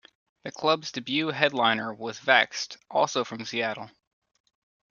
[0.45, 3.91] The club's debut headliner was Vexed, also from Seattle.